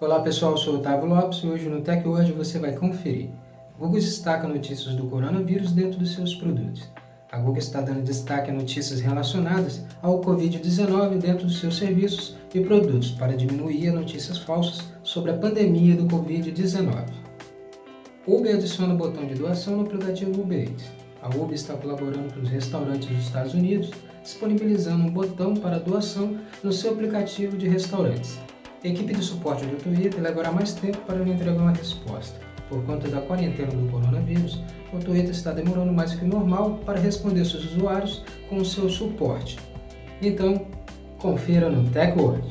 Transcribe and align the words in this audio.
Olá 0.00 0.18
pessoal, 0.20 0.52
eu 0.52 0.56
sou 0.56 0.76
Otávio 0.76 1.10
Lopes 1.10 1.40
e 1.44 1.46
hoje 1.46 1.68
no 1.68 1.82
TechWord 1.82 2.32
você 2.32 2.58
vai 2.58 2.72
conferir. 2.72 3.28
Google 3.78 4.00
destaca 4.00 4.48
notícias 4.48 4.94
do 4.94 5.04
coronavírus 5.04 5.72
dentro 5.72 5.98
dos 5.98 6.14
seus 6.14 6.34
produtos. 6.34 6.88
A 7.30 7.36
Google 7.36 7.58
está 7.58 7.82
dando 7.82 8.02
destaque 8.02 8.50
a 8.50 8.54
notícias 8.54 9.00
relacionadas 9.00 9.84
ao 10.00 10.18
Covid-19 10.22 11.18
dentro 11.18 11.46
dos 11.46 11.60
seus 11.60 11.76
serviços 11.76 12.34
e 12.54 12.60
produtos 12.60 13.10
para 13.10 13.36
diminuir 13.36 13.88
as 13.88 13.94
notícias 13.94 14.38
falsas 14.38 14.88
sobre 15.02 15.32
a 15.32 15.36
pandemia 15.36 15.94
do 15.94 16.06
Covid-19. 16.06 17.04
Uber 18.26 18.54
adiciona 18.54 18.94
o 18.94 18.96
botão 18.96 19.26
de 19.26 19.34
doação 19.34 19.76
no 19.76 19.82
aplicativo 19.82 20.40
Uber 20.40 20.62
Eats. 20.62 20.90
A 21.20 21.28
Uber 21.28 21.52
está 21.52 21.74
colaborando 21.74 22.32
com 22.32 22.40
os 22.40 22.48
restaurantes 22.48 23.06
dos 23.06 23.18
Estados 23.18 23.52
Unidos, 23.52 23.90
disponibilizando 24.22 25.04
um 25.04 25.10
botão 25.10 25.52
para 25.52 25.78
doação 25.78 26.38
no 26.64 26.72
seu 26.72 26.92
aplicativo 26.92 27.54
de 27.58 27.68
restaurantes. 27.68 28.38
A 28.82 28.88
equipe 28.88 29.12
de 29.12 29.22
suporte 29.22 29.66
do 29.66 29.76
Twitter 29.76 30.22
levará 30.22 30.50
mais 30.50 30.72
tempo 30.72 30.96
para 31.06 31.16
lhe 31.16 31.30
entregar 31.30 31.60
uma 31.60 31.72
resposta. 31.72 32.40
Por 32.66 32.82
conta 32.84 33.08
da 33.08 33.20
quarentena 33.20 33.70
do 33.72 33.90
coronavírus, 33.90 34.58
o 34.90 34.98
Twitter 34.98 35.32
está 35.32 35.52
demorando 35.52 35.92
mais 35.92 36.14
que 36.14 36.24
o 36.24 36.28
normal 36.28 36.80
para 36.86 36.98
responder 36.98 37.44
seus 37.44 37.74
usuários 37.74 38.24
com 38.48 38.56
o 38.56 38.64
seu 38.64 38.88
suporte. 38.88 39.58
Então, 40.22 40.66
confira 41.18 41.68
no 41.68 41.90
TechWord. 41.90 42.42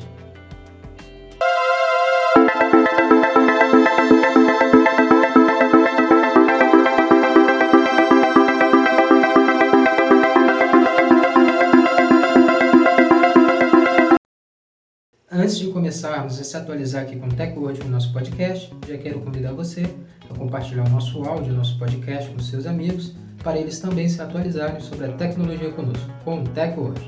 Antes 15.32 15.60
de 15.60 15.68
começarmos 15.68 16.40
a 16.40 16.42
se 16.42 16.56
atualizar 16.56 17.04
aqui 17.04 17.14
com 17.14 17.28
o 17.28 17.32
TechWord 17.32 17.84
no 17.84 17.90
nosso 17.90 18.12
podcast, 18.12 18.68
já 18.88 18.98
quero 18.98 19.20
convidar 19.20 19.52
você 19.52 19.84
a 20.28 20.34
compartilhar 20.34 20.84
o 20.88 20.90
nosso 20.90 21.22
áudio, 21.22 21.52
o 21.52 21.56
nosso 21.56 21.78
podcast 21.78 22.28
com 22.32 22.40
seus 22.40 22.66
amigos, 22.66 23.14
para 23.40 23.56
eles 23.56 23.78
também 23.78 24.08
se 24.08 24.20
atualizarem 24.20 24.80
sobre 24.80 25.06
a 25.06 25.12
tecnologia 25.12 25.70
conosco, 25.70 26.10
com 26.24 26.42
o 26.42 26.48
TechWord. 26.48 27.00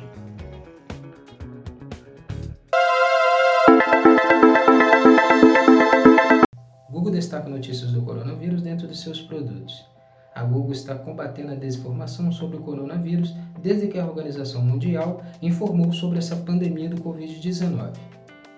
Google 6.92 7.10
destaca 7.10 7.48
notícias 7.48 7.90
do 7.90 8.02
coronavírus 8.02 8.62
dentro 8.62 8.86
de 8.86 8.96
seus 8.96 9.20
produtos. 9.20 9.84
A 10.32 10.44
Google 10.44 10.72
está 10.72 10.94
combatendo 10.94 11.50
a 11.50 11.56
desinformação 11.56 12.30
sobre 12.30 12.56
o 12.56 12.60
coronavírus 12.60 13.34
desde 13.60 13.88
que 13.88 13.98
a 13.98 14.06
Organização 14.06 14.62
Mundial 14.62 15.20
informou 15.42 15.92
sobre 15.92 16.18
essa 16.18 16.36
pandemia 16.36 16.88
do 16.88 17.02
Covid-19. 17.02 18.11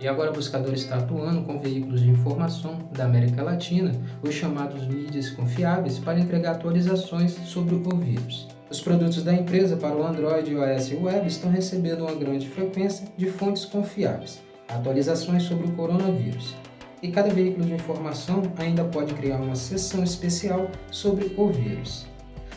E 0.04 0.08
agora 0.08 0.30
o 0.30 0.34
buscador 0.34 0.74
está 0.74 0.96
atuando 0.96 1.44
com 1.44 1.58
veículos 1.58 2.02
de 2.02 2.10
informação 2.10 2.78
da 2.92 3.06
América 3.06 3.42
Latina, 3.42 3.90
os 4.22 4.34
chamados 4.34 4.86
mídias 4.86 5.30
confiáveis, 5.30 5.98
para 5.98 6.20
entregar 6.20 6.56
atualizações 6.56 7.32
sobre 7.46 7.74
o 7.74 7.96
vírus. 7.96 8.46
Os 8.70 8.82
produtos 8.82 9.22
da 9.22 9.32
empresa 9.32 9.78
para 9.78 9.96
o 9.96 10.06
Android, 10.06 10.50
iOS 10.50 10.90
e 10.90 10.96
Web 10.96 11.26
estão 11.26 11.50
recebendo 11.50 12.02
uma 12.02 12.14
grande 12.14 12.46
frequência 12.50 13.08
de 13.16 13.30
fontes 13.30 13.64
confiáveis, 13.64 14.42
atualizações 14.68 15.44
sobre 15.44 15.68
o 15.68 15.72
coronavírus. 15.72 16.54
E 17.02 17.10
cada 17.10 17.30
veículo 17.30 17.64
de 17.64 17.72
informação 17.72 18.42
ainda 18.58 18.84
pode 18.84 19.14
criar 19.14 19.38
uma 19.38 19.56
seção 19.56 20.04
especial 20.04 20.68
sobre 20.90 21.34
o 21.34 21.48
vírus. 21.48 22.04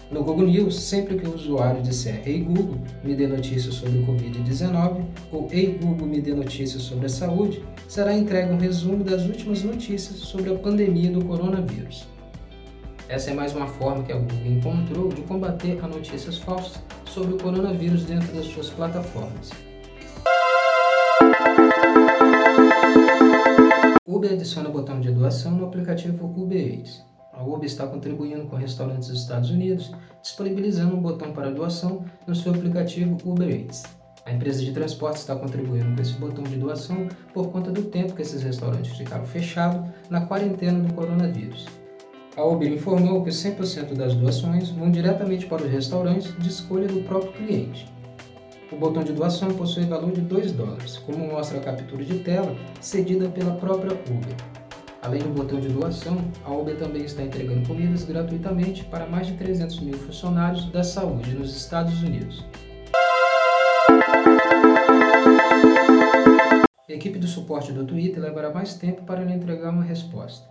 No 0.09 0.23
Google 0.23 0.47
News, 0.47 0.79
sempre 0.79 1.17
que 1.17 1.27
o 1.27 1.35
usuário 1.35 1.81
disser 1.81 2.21
Ei 2.25 2.41
Google, 2.41 2.77
me 3.03 3.13
dê 3.13 3.27
notícias 3.27 3.73
sobre 3.73 3.99
o 3.99 4.05
Covid-19 4.05 5.03
ou 5.33 5.49
Ei 5.51 5.77
Google, 5.81 6.07
me 6.07 6.21
dê 6.21 6.33
notícias 6.33 6.81
sobre 6.83 7.07
a 7.07 7.09
saúde, 7.09 7.61
será 7.89 8.13
entregue 8.13 8.53
um 8.53 8.57
resumo 8.57 9.03
das 9.03 9.25
últimas 9.25 9.63
notícias 9.63 10.19
sobre 10.19 10.49
a 10.49 10.57
pandemia 10.57 11.11
do 11.11 11.25
coronavírus. 11.25 12.07
Essa 13.09 13.31
é 13.31 13.33
mais 13.33 13.53
uma 13.53 13.67
forma 13.67 14.03
que 14.03 14.13
a 14.13 14.17
Google 14.17 14.45
encontrou 14.45 15.09
de 15.09 15.21
combater 15.23 15.77
as 15.83 15.89
notícias 15.89 16.37
falsas 16.37 16.81
sobre 17.05 17.33
o 17.33 17.37
coronavírus 17.37 18.05
dentro 18.05 18.33
das 18.33 18.45
suas 18.45 18.69
plataformas. 18.69 19.49
Uber 24.05 24.31
adiciona 24.31 24.69
o 24.69 24.71
botão 24.71 25.01
de 25.01 25.11
doação 25.11 25.51
no 25.51 25.65
aplicativo 25.65 26.25
Uber 26.25 26.57
Eats. 26.57 27.16
A 27.37 27.43
Uber 27.43 27.65
está 27.65 27.85
contribuindo 27.85 28.47
com 28.47 28.55
restaurantes 28.55 29.09
dos 29.09 29.21
Estados 29.21 29.51
Unidos, 29.51 29.91
disponibilizando 30.23 30.95
um 30.95 30.99
botão 30.99 31.31
para 31.31 31.51
doação 31.51 32.03
no 32.25 32.33
seu 32.33 32.51
aplicativo 32.51 33.15
Uber 33.23 33.47
Eats. 33.47 33.83
A 34.25 34.33
empresa 34.33 34.63
de 34.63 34.71
transporte 34.71 35.17
está 35.17 35.35
contribuindo 35.35 35.95
com 35.95 36.01
esse 36.01 36.13
botão 36.13 36.43
de 36.43 36.55
doação 36.55 37.07
por 37.35 37.49
conta 37.51 37.71
do 37.71 37.83
tempo 37.83 38.13
que 38.13 38.23
esses 38.23 38.41
restaurantes 38.41 38.97
ficaram 38.97 39.23
fechados 39.23 39.87
na 40.09 40.21
quarentena 40.21 40.79
do 40.79 40.91
coronavírus. 40.95 41.67
A 42.35 42.43
Uber 42.43 42.73
informou 42.73 43.23
que 43.23 43.29
100% 43.29 43.93
das 43.93 44.15
doações 44.15 44.69
vão 44.69 44.89
diretamente 44.89 45.45
para 45.45 45.63
os 45.63 45.71
restaurantes 45.71 46.35
de 46.39 46.49
escolha 46.49 46.87
do 46.87 47.03
próprio 47.03 47.33
cliente. 47.33 47.87
O 48.71 48.75
botão 48.77 49.03
de 49.03 49.13
doação 49.13 49.49
possui 49.53 49.85
valor 49.85 50.11
de 50.11 50.21
2 50.21 50.53
dólares, 50.53 50.97
como 50.97 51.27
mostra 51.27 51.59
a 51.59 51.63
captura 51.63 52.03
de 52.03 52.19
tela 52.19 52.55
cedida 52.81 53.29
pela 53.29 53.53
própria 53.53 53.93
Uber. 53.93 54.56
Além 55.07 55.21
do 55.21 55.29
botão 55.29 55.57
de 55.57 55.69
doação, 55.69 56.17
a 56.43 56.51
Uber 56.51 56.77
também 56.77 57.05
está 57.05 57.23
entregando 57.23 57.65
comidas 57.65 58.03
gratuitamente 58.03 58.83
para 58.83 59.07
mais 59.07 59.27
de 59.27 59.37
300 59.37 59.79
mil 59.79 59.97
funcionários 59.97 60.69
da 60.69 60.83
saúde 60.83 61.33
nos 61.33 61.55
Estados 61.55 62.03
Unidos. 62.03 62.45
A 66.89 66.91
equipe 66.91 67.17
do 67.17 67.25
suporte 67.25 67.71
do 67.71 67.85
Twitter 67.85 68.21
levará 68.21 68.53
mais 68.53 68.73
tempo 68.73 69.03
para 69.03 69.23
lhe 69.23 69.31
entregar 69.31 69.69
uma 69.69 69.81
resposta. 69.81 70.45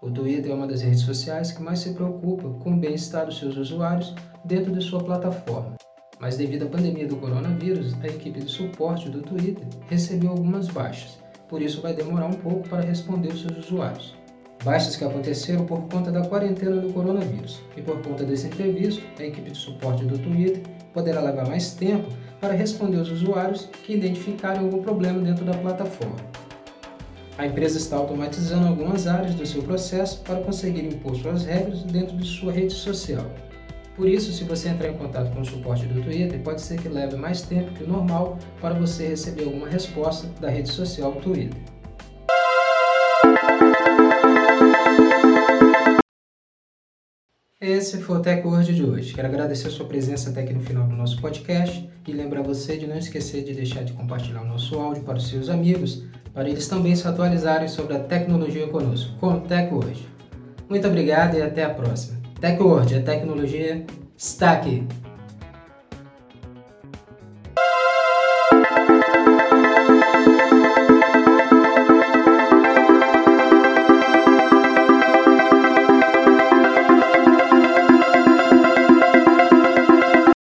O 0.00 0.10
Twitter 0.10 0.50
é 0.50 0.54
uma 0.54 0.66
das 0.66 0.82
redes 0.82 1.02
sociais 1.02 1.52
que 1.52 1.62
mais 1.62 1.78
se 1.78 1.94
preocupa 1.94 2.50
com 2.58 2.72
o 2.72 2.76
bem-estar 2.76 3.26
dos 3.26 3.38
seus 3.38 3.56
usuários 3.56 4.12
dentro 4.44 4.72
de 4.72 4.82
sua 4.82 4.98
plataforma. 4.98 5.76
Mas 6.18 6.36
devido 6.36 6.64
à 6.64 6.68
pandemia 6.68 7.06
do 7.06 7.18
coronavírus, 7.18 7.94
a 8.02 8.08
equipe 8.08 8.40
de 8.40 8.50
suporte 8.50 9.08
do 9.08 9.22
Twitter 9.22 9.64
recebeu 9.88 10.30
algumas 10.30 10.66
baixas 10.66 11.21
por 11.52 11.60
isso 11.60 11.82
vai 11.82 11.92
demorar 11.92 12.28
um 12.28 12.32
pouco 12.32 12.66
para 12.66 12.80
responder 12.80 13.28
os 13.28 13.42
seus 13.42 13.58
usuários. 13.66 14.14
Baixas 14.64 14.96
que 14.96 15.04
aconteceram 15.04 15.66
por 15.66 15.82
conta 15.82 16.10
da 16.10 16.22
quarentena 16.22 16.76
do 16.76 16.90
coronavírus 16.94 17.60
e 17.76 17.82
por 17.82 18.00
conta 18.00 18.24
desse 18.24 18.46
imprevisto, 18.46 19.02
a 19.18 19.24
equipe 19.26 19.50
de 19.50 19.58
suporte 19.58 20.02
do 20.06 20.18
Twitter 20.18 20.62
poderá 20.94 21.20
levar 21.20 21.46
mais 21.46 21.74
tempo 21.74 22.08
para 22.40 22.54
responder 22.54 22.96
os 22.96 23.10
usuários 23.10 23.68
que 23.84 23.92
identificarem 23.92 24.62
algum 24.62 24.82
problema 24.82 25.20
dentro 25.20 25.44
da 25.44 25.52
plataforma. 25.52 26.16
A 27.36 27.46
empresa 27.46 27.76
está 27.76 27.98
automatizando 27.98 28.68
algumas 28.68 29.06
áreas 29.06 29.34
do 29.34 29.44
seu 29.44 29.62
processo 29.62 30.22
para 30.22 30.40
conseguir 30.40 30.86
impor 30.86 31.14
suas 31.16 31.44
regras 31.44 31.82
dentro 31.82 32.16
de 32.16 32.26
sua 32.26 32.50
rede 32.50 32.72
social. 32.72 33.26
Por 33.94 34.08
isso, 34.08 34.32
se 34.32 34.44
você 34.44 34.70
entrar 34.70 34.88
em 34.88 34.96
contato 34.96 35.32
com 35.34 35.42
o 35.42 35.44
suporte 35.44 35.84
do 35.84 36.02
Twitter, 36.02 36.40
pode 36.40 36.62
ser 36.62 36.80
que 36.80 36.88
leve 36.88 37.14
mais 37.16 37.42
tempo 37.42 37.72
que 37.72 37.84
o 37.84 37.88
normal 37.88 38.38
para 38.60 38.74
você 38.74 39.08
receber 39.08 39.44
alguma 39.44 39.68
resposta 39.68 40.28
da 40.40 40.48
rede 40.48 40.70
social 40.70 41.12
Twitter. 41.16 41.60
Esse 47.60 47.98
foi 47.98 48.16
o 48.16 48.20
Tech 48.20 48.46
Word 48.46 48.74
de 48.74 48.82
hoje. 48.82 49.14
Quero 49.14 49.28
agradecer 49.28 49.68
sua 49.70 49.86
presença 49.86 50.30
até 50.30 50.40
aqui 50.40 50.54
no 50.54 50.62
final 50.62 50.86
do 50.86 50.96
nosso 50.96 51.20
podcast 51.20 51.88
e 52.08 52.12
lembrar 52.12 52.42
você 52.42 52.76
de 52.76 52.86
não 52.86 52.96
esquecer 52.96 53.44
de 53.44 53.52
deixar 53.54 53.84
de 53.84 53.92
compartilhar 53.92 54.42
o 54.42 54.46
nosso 54.46 54.74
áudio 54.78 55.02
para 55.02 55.18
os 55.18 55.28
seus 55.28 55.48
amigos, 55.48 56.02
para 56.32 56.48
eles 56.48 56.66
também 56.66 56.96
se 56.96 57.06
atualizarem 57.06 57.68
sobre 57.68 57.94
a 57.94 58.00
tecnologia 58.00 58.66
conosco, 58.68 59.16
com 59.18 59.34
o 59.34 59.40
Tech 59.42 59.72
Word. 59.72 60.08
Muito 60.68 60.88
obrigado 60.88 61.36
e 61.36 61.42
até 61.42 61.62
a 61.62 61.70
próxima. 61.70 62.21
TechWord, 62.42 62.96
a 62.96 63.02
tecnologia 63.02 63.86
está 64.16 64.50
aqui. 64.50 64.84